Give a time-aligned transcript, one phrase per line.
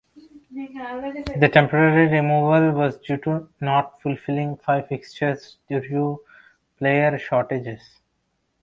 [0.51, 6.23] The temporary removal was due to not fulfilling five fixtures due to
[6.79, 8.01] player shortages.